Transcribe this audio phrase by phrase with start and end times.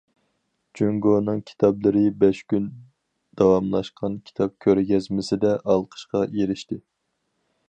[0.77, 2.65] جۇڭگونىڭ كىتابلىرى بەش كۈن
[3.43, 6.85] داۋاملاشقان كىتاب كۆرگەزمىسىدە ئالقىشقا ئېرىشتى.